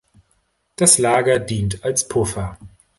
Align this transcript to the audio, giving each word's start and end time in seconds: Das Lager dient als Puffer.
Das 0.77 0.97
Lager 0.97 1.37
dient 1.37 1.83
als 1.85 2.07
Puffer. 2.07 2.57